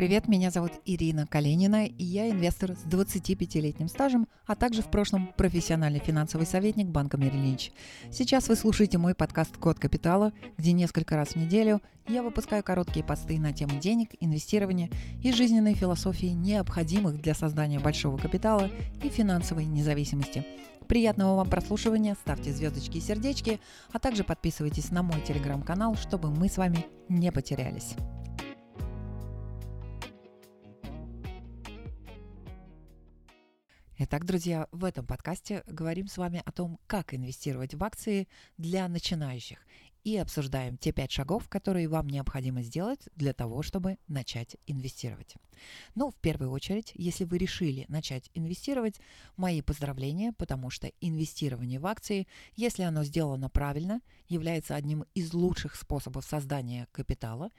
[0.00, 5.30] Привет, меня зовут Ирина Калинина, и я инвестор с 25-летним стажем, а также в прошлом
[5.36, 7.70] профессиональный финансовый советник банка Merrill
[8.10, 13.04] Сейчас вы слушаете мой подкаст «Код капитала», где несколько раз в неделю я выпускаю короткие
[13.04, 14.88] посты на тему денег, инвестирования
[15.22, 18.70] и жизненной философии, необходимых для создания большого капитала
[19.04, 20.46] и финансовой независимости.
[20.88, 23.60] Приятного вам прослушивания, ставьте звездочки и сердечки,
[23.92, 27.96] а также подписывайтесь на мой телеграм-канал, чтобы мы с вами не потерялись.
[34.02, 38.88] Итак, друзья, в этом подкасте говорим с вами о том, как инвестировать в акции для
[38.88, 39.58] начинающих
[40.04, 45.34] и обсуждаем те пять шагов, которые вам необходимо сделать для того, чтобы начать инвестировать.
[45.94, 48.98] Ну, в первую очередь, если вы решили начать инвестировать,
[49.36, 52.26] мои поздравления, потому что инвестирование в акции,
[52.56, 57.50] если оно сделано правильно, является одним из лучших способов создания капитала.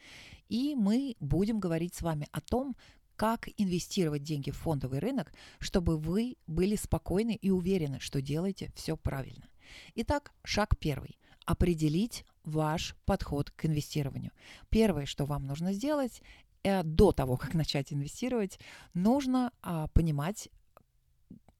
[0.50, 2.76] И мы будем говорить с вами о том,
[3.21, 8.97] как инвестировать деньги в фондовый рынок, чтобы вы были спокойны и уверены, что делаете все
[8.97, 9.47] правильно.
[9.94, 11.19] Итак, шаг первый.
[11.45, 14.31] Определить ваш подход к инвестированию.
[14.69, 16.23] Первое, что вам нужно сделать,
[16.64, 18.59] э, до того, как начать инвестировать,
[18.95, 20.49] нужно а, понимать,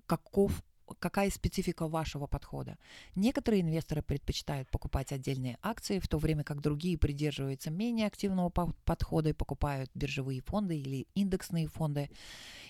[0.08, 0.64] каков
[1.00, 2.78] какая специфика вашего подхода.
[3.16, 9.30] Некоторые инвесторы предпочитают покупать отдельные акции, в то время как другие придерживаются менее активного подхода
[9.30, 12.10] и покупают биржевые фонды или индексные фонды.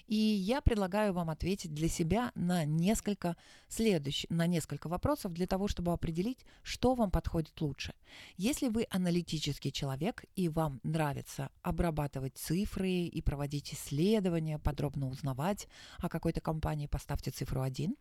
[0.08, 3.38] И я предлагаю вам ответить для себя на несколько
[3.70, 7.94] следующих, на несколько вопросов для того, чтобы определить, что вам подходит лучше.
[8.38, 16.10] Если вы аналитический человек и вам нравится обрабатывать цифры и проводить исследования, подробно узнавать о
[16.10, 17.96] какой-то компании, поставьте цифру 1.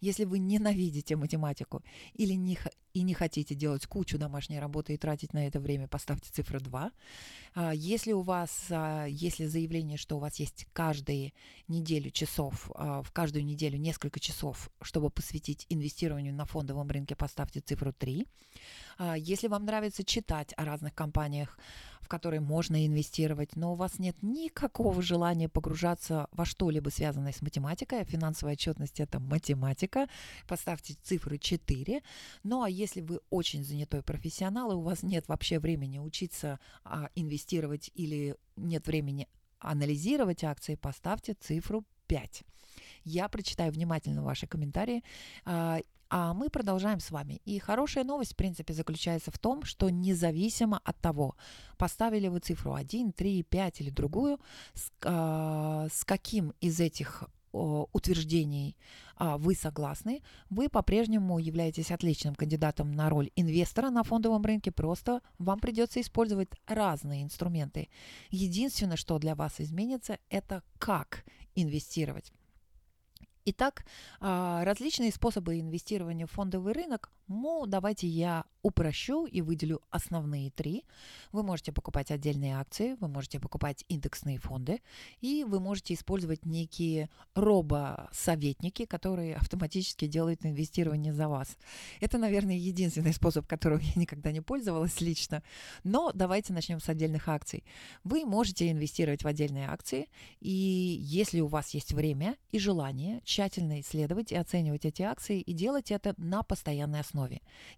[0.00, 1.82] Если вы ненавидите математику
[2.14, 2.58] или не,
[2.94, 6.90] и не хотите делать кучу домашней работы и тратить на это время, поставьте цифру 2.
[7.54, 11.32] А, если у вас, а, если заявление, что у вас есть каждые
[11.68, 17.60] неделю часов, а, в каждую неделю несколько часов, чтобы посвятить инвестированию на фондовом рынке, поставьте
[17.60, 18.26] цифру 3.
[19.16, 21.56] Если вам нравится читать о разных компаниях,
[22.08, 27.42] в которые можно инвестировать, но у вас нет никакого желания погружаться во что-либо связанное с
[27.42, 30.08] математикой, а финансовая отчетность– это математика,
[30.46, 32.02] поставьте цифры 4.
[32.44, 37.10] Ну а если вы очень занятой профессионал, и у вас нет вообще времени учиться а,
[37.14, 42.42] инвестировать или нет времени анализировать акции, поставьте цифру 5.
[43.04, 45.04] Я прочитаю внимательно ваши комментарии
[46.10, 47.40] а, мы продолжаем с вами.
[47.44, 51.36] И хорошая новость, в принципе, заключается в том, что независимо от того,
[51.76, 54.40] поставили вы цифру 1, 3, 5 или другую,
[54.74, 58.76] с, э, с каким из этих утверждений
[59.16, 65.22] а, вы согласны, вы по-прежнему являетесь отличным кандидатом на роль инвестора на фондовом рынке, просто
[65.38, 67.88] вам придется использовать разные инструменты.
[68.30, 72.32] Единственное, что для вас изменится, это как инвестировать.
[73.50, 73.86] Итак,
[74.20, 80.84] а, различные способы инвестирования в фондовый рынок, ну, давайте я упрощу и выделю основные три.
[81.32, 84.80] Вы можете покупать отдельные акции, вы можете покупать индексные фонды,
[85.20, 91.56] и вы можете использовать некие робо-советники, которые автоматически делают инвестирование за вас.
[92.00, 95.42] Это, наверное, единственный способ, которым я никогда не пользовалась лично.
[95.84, 97.64] Но давайте начнем с отдельных акций.
[98.04, 100.08] Вы можете инвестировать в отдельные акции,
[100.40, 105.52] и если у вас есть время и желание, тщательно исследовать и оценивать эти акции и
[105.52, 107.17] делать это на постоянной основе.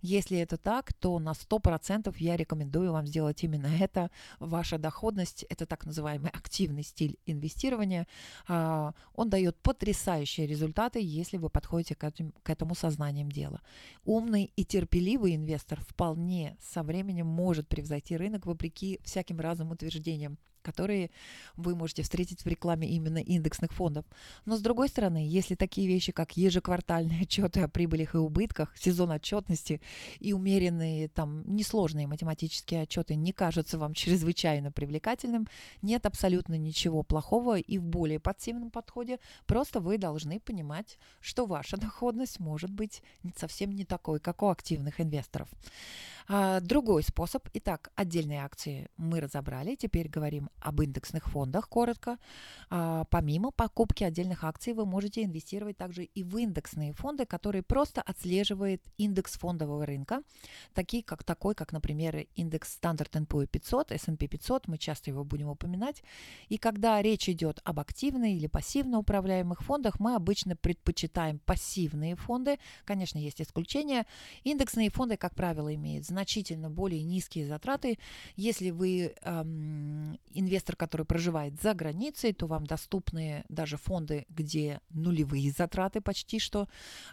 [0.03, 4.11] Если это так, то на 100% я рекомендую вам сделать именно это.
[4.39, 8.07] Ваша доходность– это так называемый активный стиль инвестирования.
[8.47, 12.11] А, он дает потрясающие результаты, если вы подходите к
[12.43, 13.61] к этому сознанием дела.
[14.05, 21.11] Умный и терпеливый инвестор вполне со временем может превзойти рынок вопреки всяким разным утверждениям которые
[21.57, 24.05] вы можете встретить в рекламе именно индексных фондов.
[24.45, 29.11] Но с другой стороны, если такие вещи, как ежеквартальные отчеты о прибылях и убытках, сезон
[29.11, 29.81] отчетности
[30.19, 35.49] и умеренные, там, несложные математические отчеты не кажутся вам чрезвычайно привлекательным,
[35.83, 41.77] нет абсолютно ничего плохого и в более пассивном подходе, просто вы должны понимать, что ваша
[41.77, 43.03] доходность может быть
[43.37, 45.49] совсем не такой, как у активных инвесторов.
[46.29, 47.49] А, другой способ.
[47.55, 49.75] Итак, отдельные акции мы разобрали.
[49.75, 52.19] Теперь говорим об индексных фондах коротко.
[52.69, 58.03] А, помимо покупки отдельных акций вы можете инвестировать также и в индексные фонды, которые просто
[58.03, 60.23] отслеживают индекс фондового рынка,
[60.75, 65.49] такие как такой, как, например, индекс Standard Poor's 500, S&P 500, мы часто его будем
[65.49, 66.03] упоминать.
[66.49, 72.59] И когда речь идет об активных или пассивно управляемых фондах, мы обычно предпочитаем пассивные фонды.
[72.85, 74.07] Конечно, есть исключения.
[74.45, 77.99] Индексные фонды, как правило, имеют значительно более низкие затраты.
[78.37, 85.53] Если вы эм, инвестор, который проживает за границей, то вам доступны даже фонды, где нулевые
[85.53, 86.69] затраты почти что,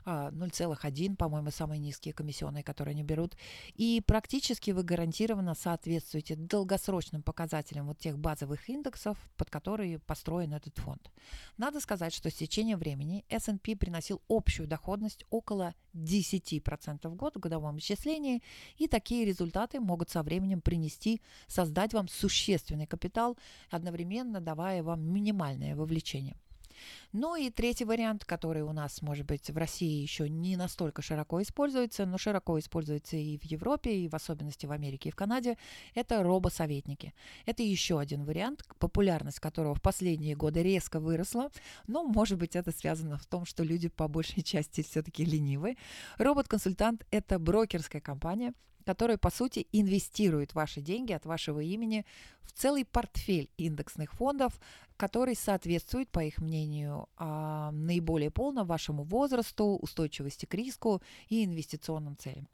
[0.06, 3.36] 0,1, а, по-моему, самые низкие комиссионные, которые они берут.
[3.76, 10.78] И практически вы гарантированно соответствуете долгосрочным показателям вот тех базовых индексов, под которые построен этот
[10.78, 11.12] фонд.
[11.58, 17.40] Надо сказать, что с течением времени S&P приносил общую доходность около 10% в год в
[17.40, 18.42] годовом исчислении,
[18.78, 23.17] и такие результаты могут со временем принести, создать вам существенный капитал,
[23.70, 26.36] одновременно давая вам минимальное вовлечение.
[27.12, 31.42] Ну и третий вариант, который у нас, может быть, в России еще не настолько широко
[31.42, 35.58] используется, но широко используется и в Европе, и в особенности в Америке и в Канаде,
[35.96, 37.14] это робосоветники.
[37.46, 41.50] Это еще один вариант, популярность которого в последние годы резко выросла,
[41.88, 45.78] но, может быть, это связано в том, что люди по большей части все-таки ленивы.
[46.18, 48.54] Робот-консультант– это брокерская компания,
[48.88, 52.06] который, по сути, инвестирует ваши деньги от вашего имени
[52.42, 54.62] в целый портфель индексных фондов,
[54.96, 62.16] который соответствует, по их мнению, а, наиболее полно вашему возрасту, устойчивости к риску и инвестиционным
[62.16, 62.48] целям.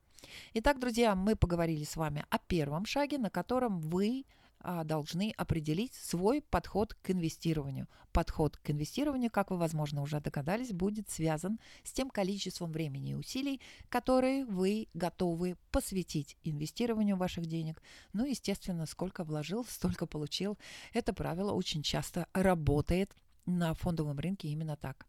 [0.56, 4.26] Итак, друзья, мы поговорили с вами о первом шаге, на котором вы
[4.64, 7.88] должны определить свой подход к инвестированию.
[8.12, 13.16] Подход к инвестированию, как вы, возможно, уже догадались, будет связан с тем количеством времени и
[13.16, 17.82] усилий, которые вы готовы посвятить инвестированию ваших денег.
[18.14, 20.58] Ну, естественно, сколько вложил, столько получил.
[20.94, 25.06] Это правило очень часто работает на фондовом рынке именно так.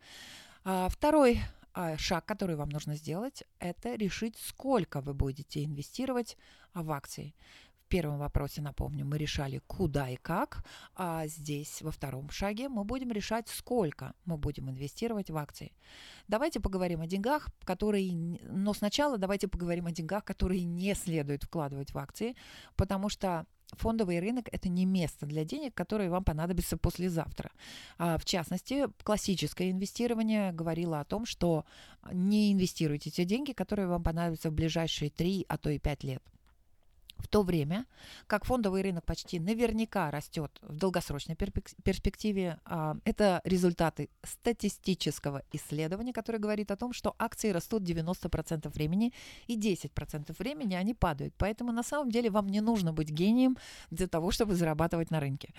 [0.65, 1.41] А, второй
[1.75, 6.37] а, шаг, который вам нужно сделать, это решить, сколько вы будете инвестировать
[6.73, 7.35] в акции
[7.95, 10.65] первом вопросе, напомню, мы решали куда и как,
[10.97, 15.71] а здесь во втором шаге мы будем решать, сколько мы будем инвестировать в акции.
[16.27, 18.13] Давайте поговорим о деньгах, которые...
[18.51, 22.35] Но сначала давайте поговорим о деньгах, которые не следует вкладывать в акции,
[22.75, 27.53] потому что фондовый рынок– это не место для денег, которые вам понадобятся послезавтра.
[27.97, 31.65] А, в частности, классическое инвестирование говорило о том, что
[32.13, 36.34] не инвестируйте те деньги, которые вам понадобятся в ближайшие 3, а то и 5 лет.
[37.19, 37.87] В то время
[38.27, 46.39] как фондовый рынок почти наверняка растет в долгосрочной перспективе, а, это результаты статистического исследования, которое
[46.39, 49.13] говорит о том, что акции растут 90% времени
[49.47, 51.35] и 10% времени они падают.
[51.39, 53.57] Поэтому на самом деле вам не нужно быть гением
[53.91, 55.55] для того, чтобы зарабатывать на рынке.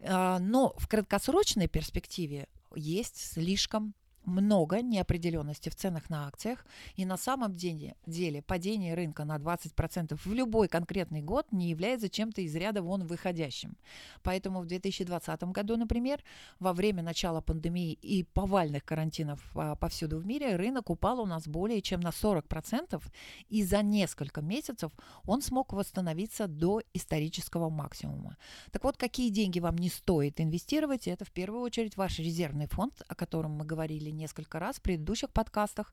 [0.00, 3.94] А, но в краткосрочной перспективе есть слишком
[4.28, 6.64] много неопределенности в ценах на акциях,
[6.96, 12.08] и на самом деле, деле падение рынка на 20% в любой конкретный год не является
[12.08, 13.76] чем-то из ряда вон выходящим.
[14.22, 16.22] Поэтому в 2020 году, например,
[16.58, 21.46] во время начала пандемии и повальных карантинов а, повсюду в мире, рынок упал у нас
[21.46, 23.02] более чем на 40%,
[23.48, 24.92] и за несколько месяцев
[25.24, 28.36] он смог восстановиться до исторического максимума.
[28.72, 33.02] Так вот, какие деньги вам не стоит инвестировать, это в первую очередь ваш резервный фонд,
[33.08, 35.92] о котором мы говорили несколько раз в предыдущих подкастах.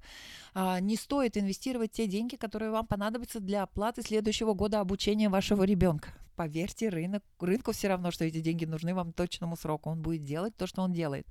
[0.54, 5.64] А, не стоит инвестировать те деньги, которые вам понадобятся для оплаты следующего года обучения вашего
[5.64, 9.90] ребенка поверьте, рынок, рынку все равно, что эти деньги нужны вам точному сроку.
[9.90, 11.28] Он будет делать то, что он делает.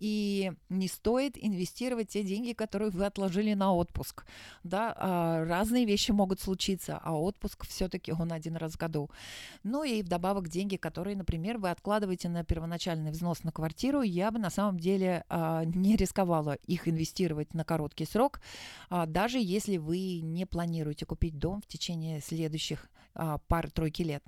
[0.00, 4.24] И не стоит инвестировать те деньги, которые вы отложили на отпуск.
[4.64, 9.10] Да, а, разные вещи могут случиться, а отпуск все-таки он один раз в году.
[9.62, 14.38] Ну и вдобавок деньги, которые, например, вы откладываете на первоначальный взнос на квартиру, я бы
[14.38, 18.40] на самом деле а, не рисковала их инвестировать на короткий срок,
[18.90, 22.88] а, даже если вы не планируете купить дом в течение следующих
[23.46, 24.24] пары-тройки лет.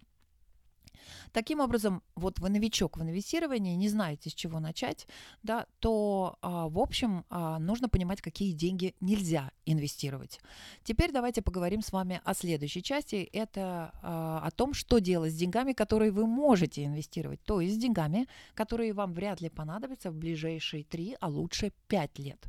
[1.33, 5.07] Таким образом, вот вы новичок в инвестировании, не знаете, с чего начать,
[5.43, 10.41] да, то, а, в общем, а, нужно понимать, какие деньги нельзя инвестировать.
[10.83, 13.29] Теперь давайте поговорим с вами о следующей части.
[13.33, 17.79] Это а, о том, что делать с деньгами, которые вы можете инвестировать, то есть с
[17.79, 22.47] деньгами, которые вам вряд ли понадобятся в ближайшие 3, а лучше 5 лет.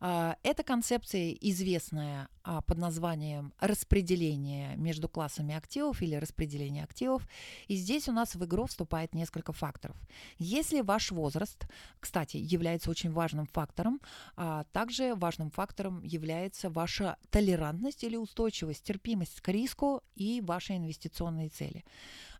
[0.00, 7.26] А, эта концепция известная а, под названием распределение между классами активов или распределение активов.
[7.66, 9.96] И здесь у нас в игру вступает несколько факторов.
[10.38, 11.66] Если ваш возраст,
[12.00, 14.00] кстати, является очень важным фактором,
[14.36, 21.48] а также важным фактором является ваша толерантность или устойчивость, терпимость к риску и ваши инвестиционные
[21.48, 21.84] цели.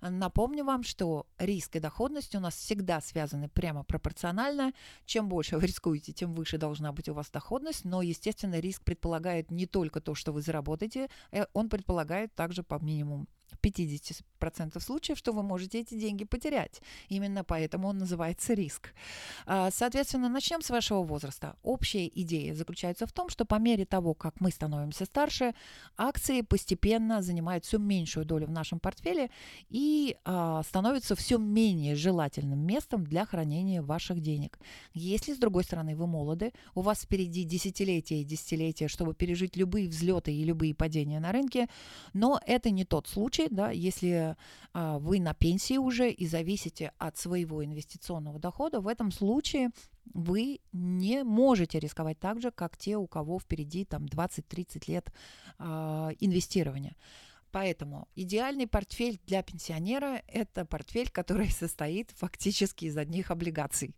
[0.01, 4.73] Напомню вам, что риск и доходность у нас всегда связаны прямо пропорционально.
[5.07, 9.51] Чем больше вы рискуете, тем выше должна быть у вас доходность, но, естественно, риск предполагает
[9.51, 13.27] не только то, что вы заработаете, э, он предполагает также по минимуму
[13.61, 16.81] 50 процентов случаев, что вы можете эти деньги потерять.
[17.09, 18.95] Именно поэтому он называется риск.
[19.47, 21.57] А, соответственно, начнем с вашего возраста.
[21.63, 25.55] Общая идея заключается в том, что по мере того, как мы становимся старше,
[25.97, 29.31] акции постепенно занимают все меньшую долю в нашем портфеле
[29.69, 34.59] и а, становятся все менее желательным местом для хранения ваших денег.
[34.95, 39.89] Если, с другой стороны, вы молоды, у вас впереди десятилетия и десятилетия, чтобы пережить любые
[39.89, 41.69] взлеты и любые падения на рынке,
[42.13, 44.28] но это не тот случай, да, если
[44.73, 49.71] а, вы на пенсии уже и зависите от своего инвестиционного дохода, в этом случае
[50.15, 55.13] вы не можете рисковать так же, как те, у кого впереди там 20-30 лет
[55.59, 56.97] а, инвестирования.
[57.59, 63.97] Поэтому идеальный портфель для пенсионера– это портфель, который состоит фактически из одних облигаций.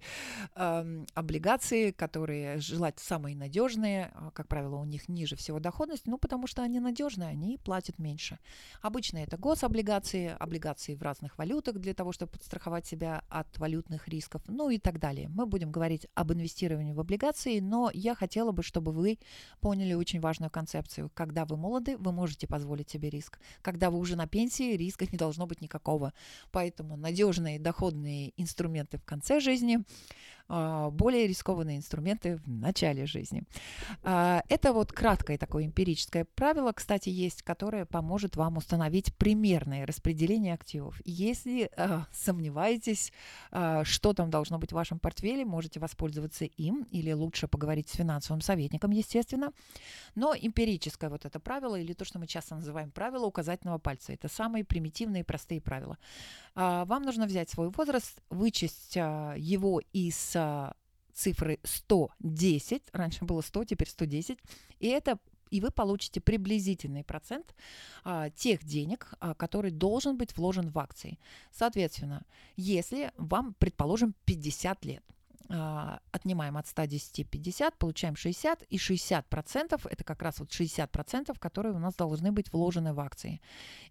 [0.57, 6.17] Эм, облигации, которые желать самые надежные, а, как правило, у них ниже всего доходность, ну,
[6.17, 8.39] потому что они надежные, они платят меньше.
[8.81, 14.41] Обычно это гособлигации, облигации в разных валютах для того, чтобы подстраховать себя от валютных рисков,
[14.49, 15.29] ну и так далее.
[15.29, 19.19] Мы будем говорить об инвестировании в облигации, но я хотела бы, чтобы вы
[19.61, 21.11] поняли очень важную концепцию.
[21.13, 23.39] Когда вы молоды, вы можете позволить себе риск.
[23.63, 26.13] Когда вы уже на пенсии, риска не должно быть никакого.
[26.51, 29.81] Поэтому надежные доходные инструменты в конце жизни
[30.51, 33.45] более рискованные инструменты в начале жизни.
[34.03, 40.55] А, это вот краткое такое эмпирическое правило, кстати, есть, которое поможет вам установить примерное распределение
[40.55, 41.01] активов.
[41.05, 43.13] Если а, сомневаетесь,
[43.85, 48.41] что там должно быть в вашем портфеле, можете воспользоваться им или лучше поговорить с финансовым
[48.41, 49.53] советником, естественно.
[50.17, 54.29] Но эмпирическое вот это правило, или то, что мы часто называем правило указательного пальца, это
[54.29, 55.97] самые примитивные и простые правила.
[56.55, 60.37] Вам нужно взять свой возраст, вычесть его из
[61.15, 64.39] цифры 110, раньше было 100, теперь 110,
[64.79, 65.19] и это
[65.51, 67.57] и вы получите приблизительный процент
[68.05, 71.19] а, тех денег, а, который должен быть вложен в акции.
[71.51, 72.25] Соответственно,
[72.57, 75.05] если вам, предположим, 50 лет–
[75.51, 81.79] отнимаем от 110 50, получаем 60, и 60% это как раз вот 60%, которые у
[81.79, 83.41] нас должны быть вложены в акции.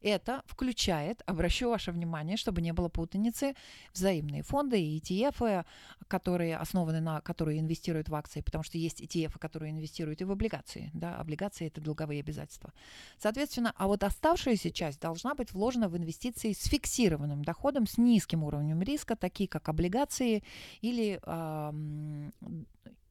[0.02, 3.56] Это включает, обращу ваше внимание, чтобы не было путаницы,
[3.94, 5.66] взаимные фонды и ETF,
[6.08, 10.32] которые основаны на, которые инвестируют в акции, потому что есть ETF, которые инвестируют и в
[10.32, 12.72] облигации, да, облигации это долговые обязательства.
[13.18, 18.44] Соответственно, а вот оставшаяся часть должна быть вложена в инвестиции с фиксированным доходом, с низким
[18.44, 20.44] уровнем риска, такие как облигации
[20.82, 21.72] или а,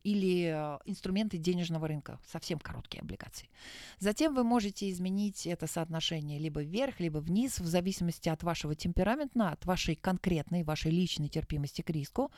[0.09, 3.49] или э, инструменты денежного рынка, совсем короткие облигации.
[3.99, 9.51] Затем вы можете изменить это соотношение либо вверх, либо вниз, в зависимости от вашего темперамента,
[9.51, 12.31] от вашей конкретной, вашей личной терпимости к риску.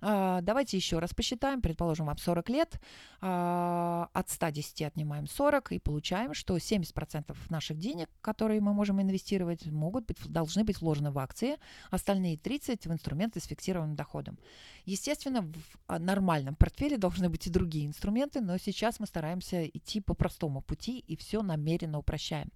[0.00, 1.60] А, давайте еще раз посчитаем.
[1.60, 2.80] Предположим, вам 40 лет,
[3.20, 9.66] а, от 110 отнимаем 40 и получаем, что 70% наших денег, которые мы можем инвестировать,
[9.66, 11.56] могут быть, должны быть вложены в акции,
[11.90, 14.38] остальные 30% в инструменты с фиксированным доходом.
[14.86, 15.54] Естественно, в
[15.86, 20.62] а, нормальном портфеле должны быть и другие инструменты, но сейчас мы стараемся идти по простому
[20.62, 22.50] пути и все намеренно упрощаем.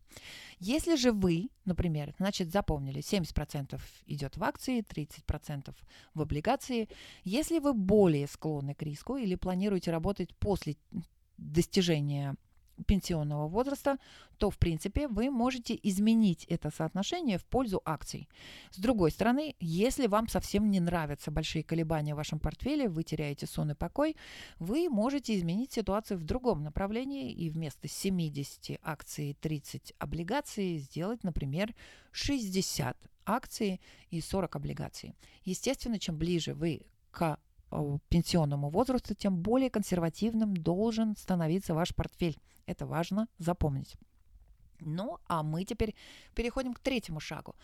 [0.60, 5.74] Если же вы, например, значит, запомнили, 70% идет в акции, 30%
[6.14, 6.88] в облигации,
[7.24, 10.76] если вы более склонны к риску или планируете работать после
[11.38, 12.36] достижения
[12.86, 13.98] пенсионного возраста,
[14.38, 18.28] то, в принципе, вы можете изменить это соотношение в пользу акций.
[18.70, 23.46] С другой стороны, если вам совсем не нравятся большие колебания в вашем портфеле, вы теряете
[23.46, 24.16] сон и покой,
[24.58, 31.74] вы можете изменить ситуацию в другом направлении и вместо 70 акций 30 облигаций сделать, например,
[32.12, 35.14] 60 акций и 40 облигаций.
[35.44, 37.38] Естественно, чем ближе вы к
[38.08, 42.38] пенсионному возрасту, тем более консервативным должен становиться ваш портфель.
[42.66, 43.96] Это важно запомнить.
[44.80, 45.94] Ну, а мы теперь
[46.34, 47.54] переходим к третьему шагу.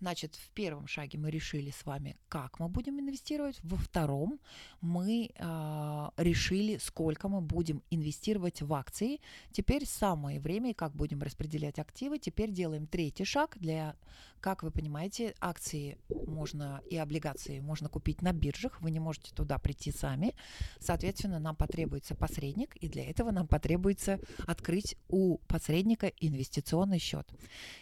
[0.00, 3.58] Значит, в первом шаге мы решили с вами, как мы будем инвестировать.
[3.62, 4.40] Во втором
[4.80, 9.20] мы э, решили, сколько мы будем инвестировать в акции.
[9.52, 12.18] Теперь самое время, как будем распределять активы.
[12.18, 13.96] Теперь делаем третий шаг для
[14.44, 19.58] как вы понимаете, акции можно и облигации можно купить на биржах, вы не можете туда
[19.58, 20.34] прийти сами.
[20.80, 27.26] Соответственно, нам потребуется посредник, и для этого нам потребуется открыть у посредника инвестиционный счет.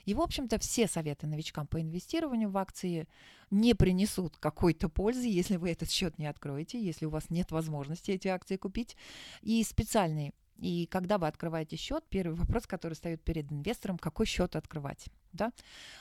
[0.05, 3.07] И, в общем-то, все советы новичкам по инвестированию в акции
[3.51, 8.11] не принесут какой-то пользы, если вы этот счет не откроете, если у вас нет возможности
[8.11, 8.97] эти акции купить.
[9.43, 14.55] И специальный и когда вы открываете счет, первый вопрос, который стоит перед инвестором, какой счет
[14.55, 15.07] открывать.
[15.33, 15.51] Да?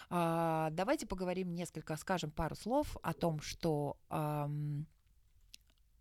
[0.10, 3.98] А, давайте поговорим несколько, скажем пару слов о том, что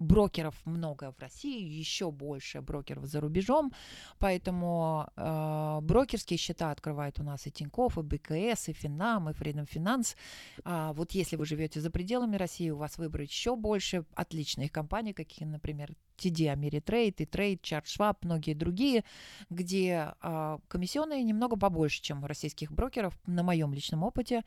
[0.00, 3.73] брокеров много в России, еще больше брокеров за рубежом,
[4.19, 9.69] поэтому э, брокерские счета открывают у нас и Тинькофф, и БКС, и Финам, и Freedom
[9.69, 10.16] Finance.
[10.64, 15.12] А вот если вы живете за пределами России, у вас выбрать еще больше отличных компаний,
[15.12, 19.04] какие, например, TD Ameritrade, и Trade, Charles Schwab, многие другие,
[19.48, 24.42] где а, комиссионные немного побольше, чем у российских брокеров, на моем личном опыте.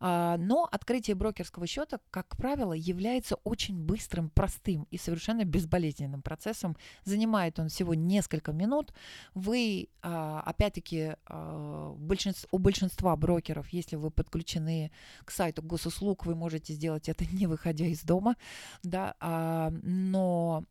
[0.00, 6.76] А, но открытие брокерского счета, как правило, является очень быстрым, простым и совершенно безболезненным процессом.
[7.04, 8.92] Занимает он всего несколько минут.
[9.34, 14.90] Вы, а, опять-таки, у большинства брокеров, если вы подключены
[15.24, 18.36] к сайту госуслуг, вы можете сделать это не выходя из дома,
[18.82, 19.14] да,
[19.82, 20.64] но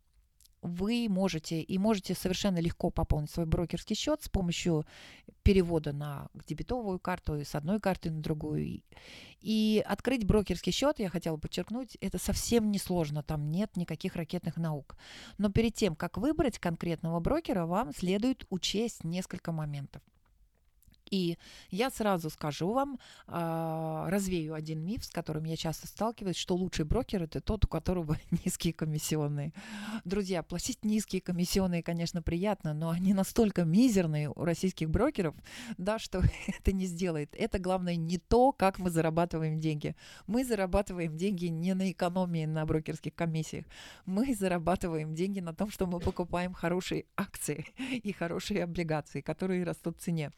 [0.61, 4.85] вы можете и можете совершенно легко пополнить свой брокерский счет с помощью
[5.43, 8.81] перевода на дебетовую карту с одной карты на другую.
[9.41, 14.57] И открыть брокерский счет, я хотела подчеркнуть, это совсем не сложно, там нет никаких ракетных
[14.57, 14.95] наук.
[15.37, 20.01] Но перед тем, как выбрать конкретного брокера, вам следует учесть несколько моментов.
[21.11, 21.37] И
[21.69, 26.85] я сразу скажу вам, э, развею один миф, с которым я часто сталкиваюсь, что лучший
[26.85, 29.51] брокер это тот, у которого низкие комиссионные.
[30.05, 35.35] Друзья, платить низкие комиссионные, конечно, приятно, но они настолько мизерные у российских брокеров,
[35.77, 37.35] да, что это не сделает.
[37.37, 39.95] Это главное не то, как мы зарабатываем деньги.
[40.27, 43.65] Мы зарабатываем деньги не на экономии на брокерских комиссиях.
[44.05, 49.97] Мы зарабатываем деньги на том, что мы покупаем хорошие акции и хорошие облигации, которые растут
[49.97, 50.31] в цене.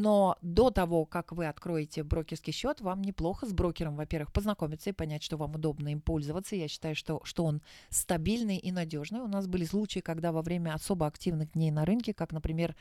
[0.00, 4.94] Но до того, как вы откроете брокерский счет, вам неплохо с брокером, во-первых, познакомиться и
[4.94, 6.56] понять, что вам удобно им пользоваться.
[6.56, 9.20] Я считаю, что, что он стабильный и надежный.
[9.20, 12.76] У нас были случаи, когда во время особо активных дней на рынке, как, например,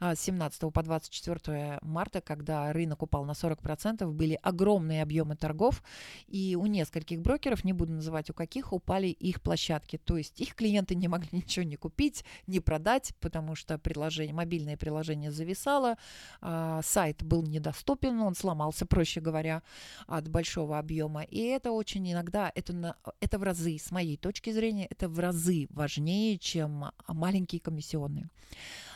[0.00, 5.82] с 17 по 24 марта, когда рынок упал на 40%, были огромные объемы торгов,
[6.26, 9.98] и у нескольких брокеров, не буду называть у каких, упали их площадки.
[9.98, 14.78] То есть их клиенты не могли ничего не купить, не продать, потому что приложение, мобильное
[14.78, 15.98] приложение зависало,
[16.40, 19.62] а, а, сайт был недоступен, он сломался, проще говоря,
[20.06, 21.22] от большого объема.
[21.22, 25.18] И это очень иногда, это, на, это в разы, с моей точки зрения, это в
[25.18, 28.28] разы важнее, чем маленькие комиссионные.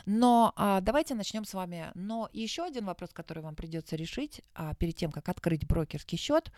[0.09, 1.91] Но а, давайте начнем с вами.
[1.93, 6.49] Но еще один вопрос, который вам придется решить а, перед тем, как открыть брокерский счет,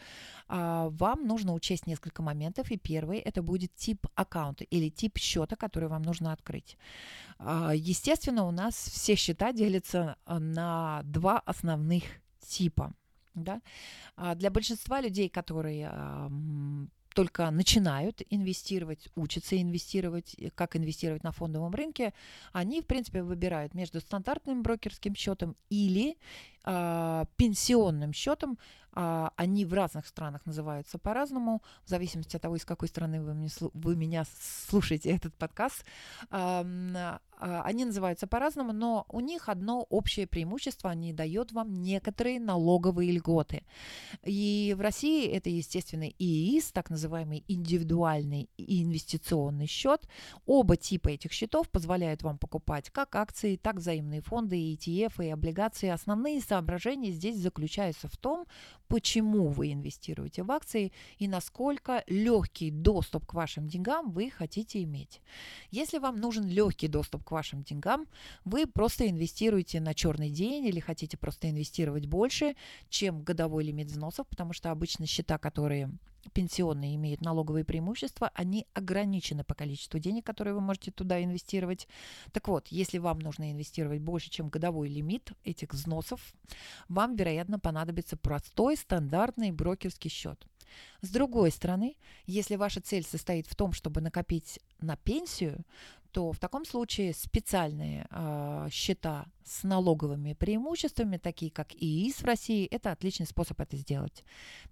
[0.48, 2.70] а, вам нужно учесть несколько моментов.
[2.70, 6.78] И первый это будет тип аккаунта или тип счета, который вам нужно открыть.
[7.40, 12.04] А, естественно, у нас все счета делятся а, на два основных
[12.42, 12.94] типа.
[13.34, 13.62] Да?
[14.16, 15.92] А, для большинства людей, которые
[17.20, 22.14] только начинают инвестировать, учатся инвестировать, как инвестировать на фондовом рынке,
[22.54, 26.16] они, в принципе, выбирают между стандартным брокерским счетом или
[26.64, 28.58] э, пенсионным счетом.
[28.96, 33.34] Э, они в разных странах называются по-разному, в зависимости от того, из какой страны вы,
[33.34, 34.26] мне, вы меня
[34.68, 35.86] слушаете этот подкаст.
[37.40, 43.12] А, они называются по-разному, но у них одно общее преимущество, они дают вам некоторые налоговые
[43.14, 43.64] льготы.
[44.24, 50.08] И в России это, естественно, ИИС, так называемый индивидуальный инвестиционный счет.
[50.46, 55.30] Оба типа этих счетов позволяют вам покупать как акции, так взаимные фонды, и ETF и
[55.30, 55.88] облигации.
[55.88, 58.48] Основные соображения здесь заключаются в том,
[58.90, 65.22] почему вы инвестируете в акции и насколько легкий доступ к вашим деньгам вы хотите иметь.
[65.72, 68.08] Если вам нужен легкий доступ к вашим деньгам,
[68.44, 72.56] вы просто инвестируете на черный день или хотите просто инвестировать больше,
[72.90, 75.92] чем годовой лимит взносов, потому что обычно счета, которые
[76.34, 81.88] пенсионные имеют налоговые преимущества, они ограничены по количеству денег, которые вы можете туда инвестировать.
[82.32, 86.34] Так вот, если вам нужно инвестировать больше, чем годовой лимит этих взносов,
[86.88, 90.46] вам, вероятно, понадобится простой стандартный брокерский счет.
[91.02, 95.66] С другой стороны, если ваша цель состоит в том, чтобы накопить на пенсию,
[96.12, 102.68] то в таком случае специальные э, счета с налоговыми преимуществами, такие как ИИС в России,
[102.68, 104.24] это отличный способ это сделать.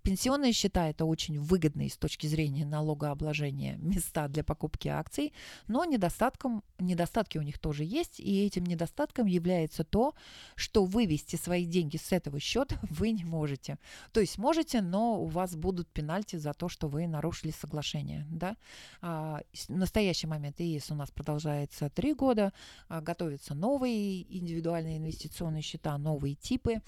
[0.03, 5.33] Пенсионные счета– это очень выгодные с точки зрения налогообложения места для покупки акций,
[5.67, 10.13] но недостатком, недостатки у них тоже есть, и этим недостатком является то,
[10.55, 13.79] что вывести свои деньги с этого счета вы не можете.
[14.11, 18.27] То есть можете, но у вас будут пенальти за то, что вы нарушили соглашение.
[18.29, 18.57] Да?
[19.01, 22.53] А, в настоящий момент ИИС у нас продолжается три года,
[22.89, 26.81] а, готовятся новые индивидуальные индивидуальные инвестиционные счета, новые типы.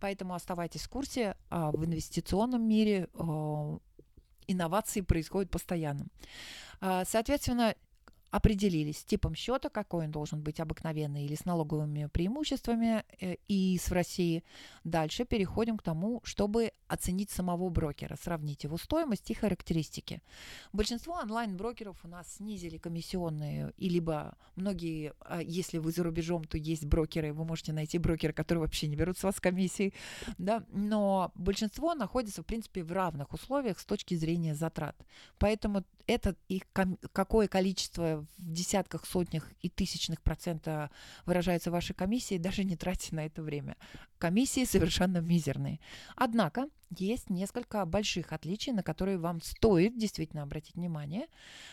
[0.00, 1.36] Поэтому оставайтесь в курсе.
[1.50, 3.78] А, в инвестиционном мире а,
[4.46, 6.06] инновации происходят постоянно.
[6.80, 7.74] А, соответственно,
[8.34, 13.90] определились с типом счета, какой он должен быть обыкновенный или с налоговыми преимуществами э, ИИС
[13.90, 14.42] в России.
[14.82, 20.20] Дальше переходим к тому, чтобы оценить самого брокера, сравнить его стоимость и характеристики.
[20.72, 26.58] Большинство онлайн-брокеров у нас снизили комиссионные, и либо многие, а, если вы за рубежом, то
[26.58, 29.94] есть брокеры, вы можете найти брокера, которые вообще не берут с вас комиссии,
[30.38, 34.96] да, но большинство находится, в принципе, в равных условиях с точки зрения затрат.
[35.38, 36.64] Поэтому это их
[37.12, 40.90] какое количество в десятках, сотнях и тысячных процента
[41.26, 43.76] выражается в вашей комиссии, даже не тратьте на это время.
[44.18, 45.80] Комиссии совершенно мизерные.
[46.16, 51.26] Однако есть несколько больших отличий, на которые вам стоит действительно обратить внимание.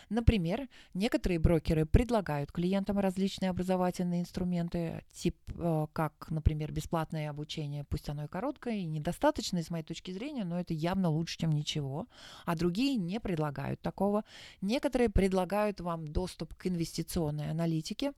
[0.08, 8.08] Например, некоторые брокеры предлагают клиентам различные образовательные инструменты, тип э, как, например, бесплатное обучение, пусть
[8.08, 12.06] оно и короткое, и недостаточное с моей точки зрения, но это явно лучше, чем ничего.
[12.44, 14.24] А другие не предлагают такого.
[14.60, 18.12] Некоторые предлагают вам доступ к инвестиционной аналитике,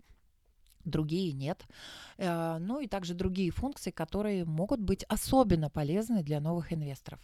[0.84, 1.66] другие нет.
[2.18, 7.20] Э, ну и также другие функции, которые могут быть особенно полезны для новых инвесторов.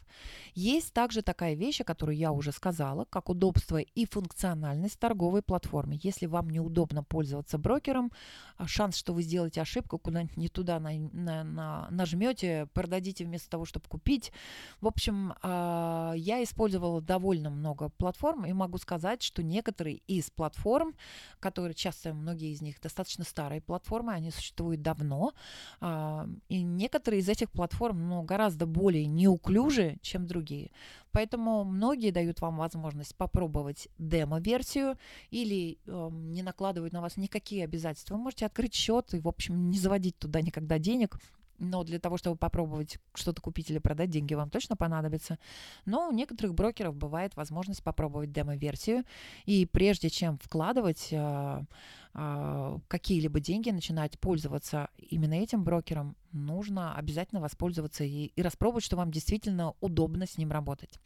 [0.55, 5.99] Есть также такая вещь, о которой я уже сказала, как удобство и функциональность торговой платформы.
[6.03, 8.13] Если вам неудобно пользоваться брокером,
[8.57, 13.51] а шанс, что вы сделаете ошибку, куда-нибудь не туда на, на, на, нажмете, продадите вместо
[13.51, 14.33] того, чтобы купить.
[14.81, 20.95] В общем, а, я использовала довольно много платформ и могу сказать, что некоторые из платформ,
[21.39, 25.33] которые часто многие из них достаточно старые платформы, они существуют давно,
[25.81, 30.71] а, и некоторые из этих платформ ну, гораздо более неуклюжи, чем другие.
[31.11, 34.97] Поэтому многие дают вам возможность попробовать демо-версию
[35.31, 38.15] или э, не накладывают на вас никакие обязательства.
[38.15, 41.19] Вы можете открыть счет и, в общем, не заводить туда никогда денег,
[41.61, 45.39] но для того, чтобы попробовать что-то купить или продать, деньги вам точно понадобятся.
[45.85, 49.05] Но у некоторых брокеров бывает возможность попробовать демо-версию,
[49.45, 51.63] и прежде чем вкладывать э,
[52.13, 59.11] какие-либо деньги, начинать пользоваться именно этим брокером, нужно обязательно воспользоваться и, и распробовать, что вам
[59.11, 60.99] действительно удобно с ним работать.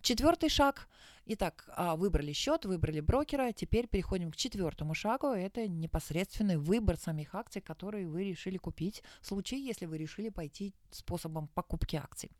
[0.00, 0.88] Четвертый шаг–
[1.26, 3.52] Итак, а, выбрали счет, выбрали брокера.
[3.52, 5.28] Теперь переходим к четвертому шагу.
[5.28, 10.74] Это непосредственный выбор самих акций, которые вы решили купить в случае, если вы решили пойти
[10.90, 12.30] способом покупки акций.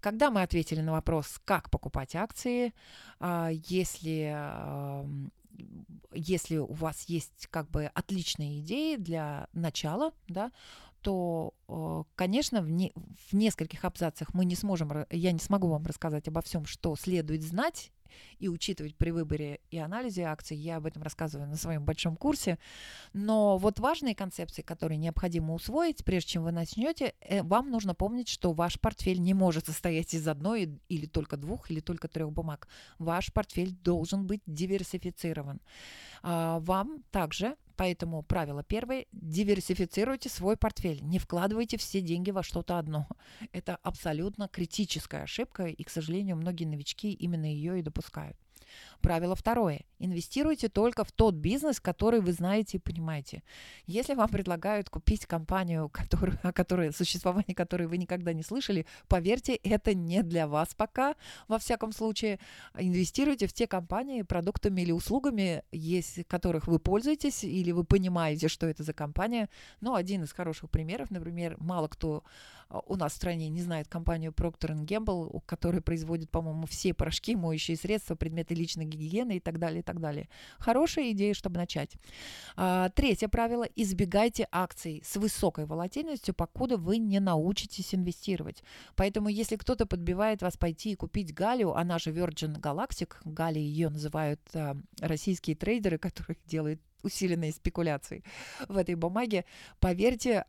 [0.00, 2.74] Когда мы ответили на вопрос, как покупать акции,
[3.20, 4.34] а, если
[6.12, 10.52] если у вас есть как бы отличные идеи для начала, да,
[11.00, 11.54] то,
[12.14, 12.92] конечно, в, не,
[13.28, 17.42] в нескольких абзацах мы не сможем, я не смогу вам рассказать обо всем, что следует
[17.42, 17.90] знать
[18.38, 20.56] и учитывать при выборе и анализе акций.
[20.56, 22.58] Я об этом рассказываю на своем большом курсе.
[23.12, 28.28] Но вот важные концепции, которые необходимо усвоить, прежде чем вы начнете, э, вам нужно помнить,
[28.28, 32.68] что ваш портфель не может состоять из одной или только двух, или только трех бумаг.
[32.98, 35.60] Ваш портфель должен быть диверсифицирован.
[36.22, 42.78] А, вам также Поэтому правило первое– диверсифицируйте свой портфель, не вкладывайте все деньги во что-то
[42.78, 43.08] одно.
[43.52, 48.36] Это абсолютно критическая ошибка, и, к сожалению, многие новички именно ее и допускают.
[49.00, 49.84] Правило второе.
[49.98, 53.42] Инвестируйте только в тот бизнес, который вы знаете и понимаете.
[53.86, 59.54] Если вам предлагают купить компанию, которую, о которой, существовании которой вы никогда не слышали, поверьте,
[59.54, 61.14] это не для вас пока.
[61.48, 62.38] Во всяком случае,
[62.78, 68.66] инвестируйте в те компании, продуктами или услугами, есть, которых вы пользуетесь, или вы понимаете, что
[68.66, 69.48] это за компания.
[69.80, 72.24] Но один из хороших примеров, например, мало кто
[72.86, 77.76] у нас в стране не знает компанию Procter Gamble, которая производит, по-моему, все порошки, моющие
[77.76, 80.28] средства, предметы личной гигиены и так далее, и так далее.
[80.58, 81.96] Хорошая идея, чтобы начать.
[82.56, 88.62] А, третье правило– избегайте акций с высокой волатильностью, покуда вы не научитесь инвестировать.
[88.94, 93.88] Поэтому, если кто-то подбивает вас пойти и купить Галию, она же Virgin Galactic, Гали ее
[93.88, 98.22] называют а, российские трейдеры, которые делают усиленные спекуляции
[98.68, 99.44] в этой бумаге,
[99.78, 100.44] поверьте,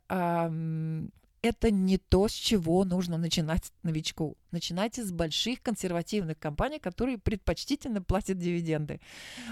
[1.42, 4.38] это не то, с чего нужно начинать новичку.
[4.52, 9.00] Начинайте с больших консервативных компаний, которые предпочтительно платят дивиденды.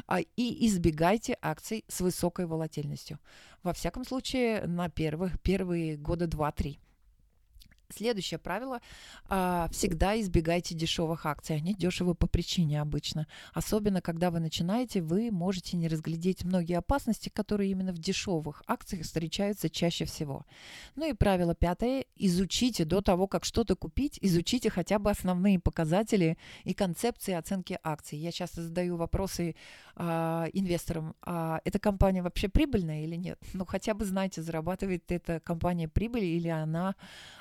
[0.08, 3.20] А, и избегайте акций с высокой волатильностью.
[3.64, 6.78] Во всяком случае, на первых, первые года 2-3.
[7.92, 8.82] Следующее правило
[9.30, 11.56] а,– всегда избегайте дешевых акций.
[11.56, 13.26] Они дешевы по причине обычно.
[13.52, 19.06] Особенно, когда вы начинаете, вы можете не разглядеть многие опасности, которые именно в дешевых акциях
[19.06, 20.46] встречаются чаще всего.
[20.96, 26.38] Ну и правило пятое– изучите до того, как что-то купить, изучите хотя бы основные показатели
[26.66, 28.20] и концепции оценки акций.
[28.20, 29.56] Я часто задаю вопросы
[30.02, 33.38] а, инвесторам, а эта компания вообще прибыльная или нет?
[33.54, 36.96] Ну хотя бы знайте, зарабатывает эта компания прибыль или она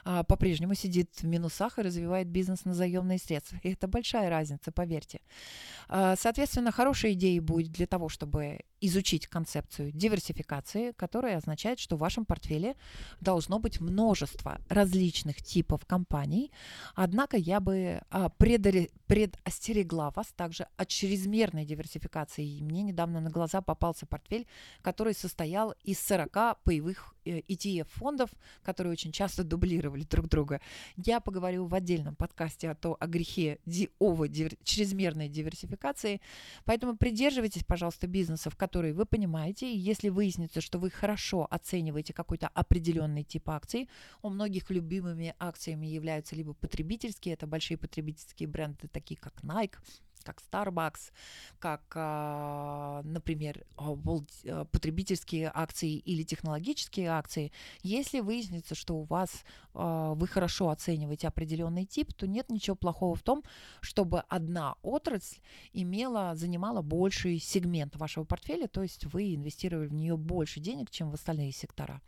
[0.05, 3.59] а, по по-прежнему сидит в минусах и развивает бизнес на заемные средства.
[3.65, 5.21] И это большая разница, поверьте.
[5.89, 12.01] А, соответственно, хорошей идеей будет для того, чтобы изучить концепцию диверсификации, которая означает, что в
[12.01, 12.77] вашем портфеле
[13.21, 16.53] должно быть множество различных типов компаний.
[16.95, 22.61] Однако я бы а, предостерегла вас также от чрезмерной диверсификации.
[22.61, 24.47] Мне недавно на глаза попался портфель,
[24.83, 27.15] который состоял из 40 паевых
[27.49, 30.61] ETF-фондов, э, которые очень часто дублировали друг друга.
[30.97, 36.21] Я поговорю в отдельном подкасте о, то, о грехе диовой дивер, чрезмерной диверсификации.
[36.65, 39.73] Поэтому придерживайтесь, пожалуйста, бизнесов, которые вы понимаете.
[39.73, 43.89] И если выяснится, что вы хорошо оцениваете какой-то определенный тип акций,
[44.23, 49.77] у многих любимыми акциями являются либо потребительские, это большие потребительские бренды, такие как Nike,
[50.25, 51.11] как Starbucks,
[51.59, 57.53] как, а, например, а, а, потребительские акции или технологические акции,
[57.83, 63.23] если выяснится, что у вас вы хорошо оцениваете определенный тип, то нет ничего плохого в
[63.23, 63.45] том,
[63.81, 65.39] чтобы одна отрасль
[65.73, 71.11] имела, занимала больший сегмент вашего портфеля, то есть вы инвестировали в нее больше денег, чем
[71.13, 72.01] в остальные сектора.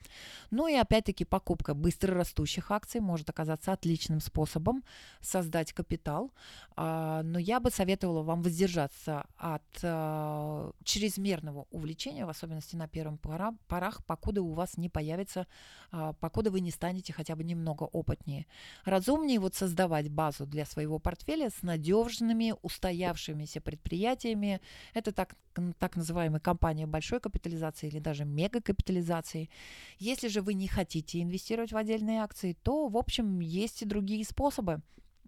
[0.51, 4.83] Ну и опять-таки покупка быстрорастущих акций может оказаться отличным способом
[5.21, 6.33] создать капитал,
[6.77, 13.19] но я бы советовала советовала вам воздержаться от э, чрезмерного увлечения, в особенности на первом
[13.19, 15.47] пора, порах, покуда у вас не появится,
[15.93, 18.47] э, покуда вы не станете хотя бы немного опытнее.
[18.85, 24.61] Разумнее вот создавать базу для своего портфеля с надежными, устоявшимися предприятиями.
[24.95, 25.37] Это так,
[25.79, 29.51] так называемая компания большой капитализации или даже мегакапитализации.
[29.99, 34.25] Если же вы не хотите инвестировать в отдельные акции, то, в общем, есть и другие
[34.25, 34.81] способы.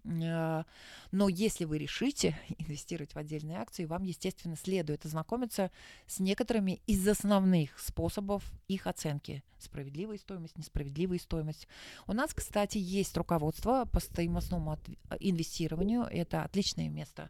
[0.05, 0.65] А,
[1.11, 5.71] но если вы решите инвестировать в отдельные акции, вам, естественно, следует ознакомиться
[6.07, 9.43] с некоторыми из основных способов их оценки.
[9.59, 11.67] Справедливая стоимость, несправедливая стоимость.
[12.07, 14.77] У нас, кстати, есть руководство по стоимостному
[15.19, 16.03] инвестированию.
[16.03, 17.29] Это отличное место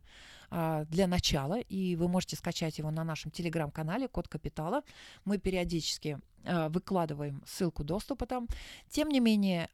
[0.49, 4.83] а, для начала, и вы можете скачать его на нашем телеграм-канале «Код капитала».
[5.25, 8.47] Мы периодически а, выкладываем ссылку доступа там.
[8.89, 9.69] Тем не менее,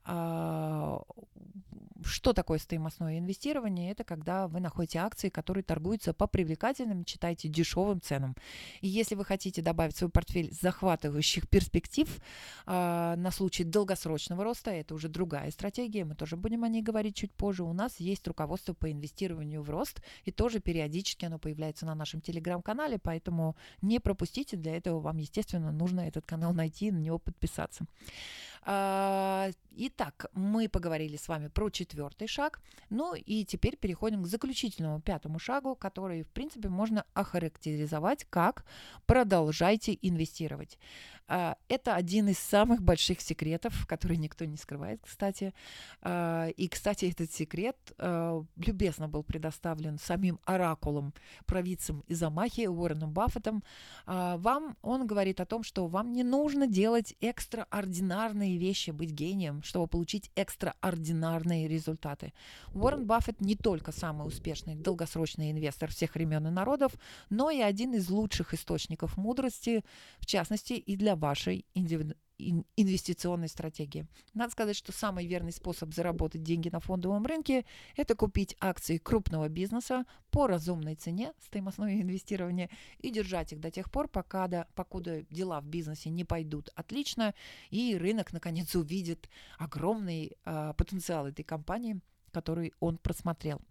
[2.04, 3.92] что такое стоимостное инвестирование?
[3.92, 8.36] Это когда вы находите акции, которые торгуются по привлекательным, читайте, дешевым ценам.
[8.82, 12.08] И если вы хотите добавить в свой портфель захватывающих перспектив
[12.66, 17.16] э, на случай долгосрочного роста, это уже другая стратегия, мы тоже будем о ней говорить
[17.16, 17.64] чуть позже.
[17.64, 22.22] У нас есть руководство по инвестированию в рост, и тоже периодически оно появляется на нашем
[22.22, 24.58] телеграм-канале, поэтому не пропустите.
[24.58, 27.86] Для этого вам, естественно, нужно этот канал найти и на него подписаться.
[28.63, 32.62] А, итак, мы поговорили с вами про четвертый шаг.
[32.89, 38.65] Ну и теперь переходим к заключительному пятому шагу, который, в принципе, можно охарактеризовать как
[39.06, 40.78] «продолжайте инвестировать».
[41.32, 45.54] А, это один из самых больших секретов, который никто не скрывает, кстати.
[46.02, 47.78] А, и, кстати, этот секрет
[48.56, 51.13] любезно был предоставлен самим оракулом,
[51.45, 53.63] провидцем из Амахи, Уорреном Баффетом.
[54.06, 59.62] Вам он говорит о том, что вам не нужно делать экстраординарные экстраординарные вещи, быть гением,
[59.64, 62.34] чтобы получить экстраординарные результаты.
[62.74, 66.94] Уоррен Баффет не только самый успешный долгосрочный инвестор всех времен и народов,
[67.30, 69.84] но и один из лучших источников мудрости,
[70.20, 72.16] в частности и для вашей индивидуальной
[72.78, 74.08] инвестиционной стратегии.
[74.34, 79.49] Надо сказать, что самый верный способ заработать деньги на фондовом рынке– это купить акции крупного
[79.49, 85.23] бизнеса по разумной цене, стоимостное инвестирование, и держать их до тех пор, пока, да, покуда
[85.30, 87.34] дела в бизнесе не пойдут отлично,
[87.69, 91.99] и рынок, наконец, увидит огромный э, потенциал этой компании,
[92.32, 93.62] который он просмотрел.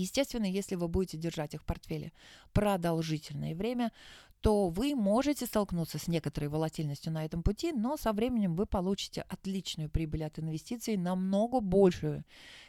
[0.00, 2.12] Естественно, если вы будете держать их в портфеле
[2.52, 3.92] продолжительное время,
[4.40, 9.22] то вы можете столкнуться с некоторой волатильностью на этом пути, но со временем вы получите
[9.22, 12.24] отличную прибыль от инвестиций, намного большую,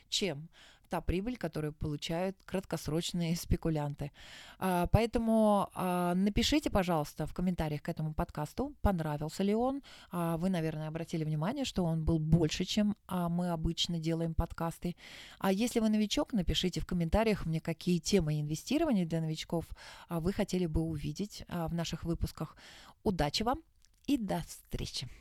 [0.10, 0.50] чем
[0.90, 4.12] та прибыль, которую получают краткосрочные спекулянты.
[4.58, 9.82] А, поэтому а, напишите, пожалуйста, в комментариях к этому подкасту, понравился ли он.
[10.12, 14.96] А, вы, наверное, обратили внимание, что он был больше, чем мы обычно делаем подкасты.
[15.40, 19.66] А если вы новичок, напишите в комментариях мне, какие темы инвестирования для новичков
[20.10, 22.56] вы хотели бы увидеть в наших выпусках.
[23.04, 23.62] Удачи вам
[24.08, 25.19] и до встречи!